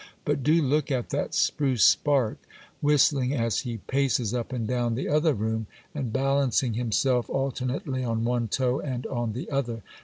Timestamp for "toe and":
8.47-9.05